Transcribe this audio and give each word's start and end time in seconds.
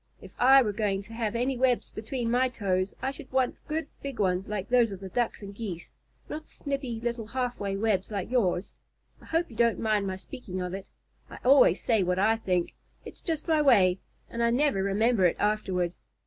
If 0.19 0.31
I 0.39 0.63
were 0.63 0.73
going 0.73 1.03
to 1.03 1.13
have 1.13 1.35
any 1.35 1.59
webs 1.59 1.91
between 1.91 2.31
my 2.31 2.49
toes 2.49 2.95
I 3.03 3.11
should 3.11 3.31
want 3.31 3.57
good 3.67 3.85
big 4.01 4.19
ones 4.19 4.49
like 4.49 4.67
those 4.67 4.89
of 4.91 4.99
the 4.99 5.09
Ducks 5.09 5.43
and 5.43 5.53
Geese, 5.53 5.91
not 6.27 6.47
snippy 6.47 6.99
little 6.99 7.27
halfway 7.27 7.77
webs 7.77 8.09
like 8.09 8.31
yours. 8.31 8.73
I 9.21 9.25
hope 9.25 9.51
you 9.51 9.55
don't 9.55 9.77
mind 9.77 10.07
my 10.07 10.15
speaking 10.15 10.59
of 10.59 10.73
it. 10.73 10.87
I 11.29 11.37
always 11.45 11.83
say 11.83 12.01
what 12.01 12.17
I 12.17 12.37
think. 12.37 12.73
It's 13.05 13.21
just 13.21 13.47
my 13.47 13.61
way, 13.61 13.99
and 14.27 14.41
I 14.41 14.49
never 14.49 14.81
remember 14.81 15.23
it 15.25 15.35
afterward." 15.37 15.93